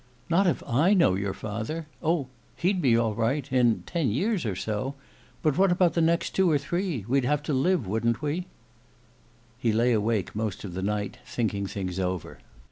[0.31, 1.85] "Not if I know your father!
[2.01, 4.95] Oh, he'd be all right in ten years or so.
[5.43, 7.05] But what about the next two or three?
[7.07, 8.47] We'd have to live, wouldn't we?"
[9.59, 12.39] He lay awake most of the night thinking things over.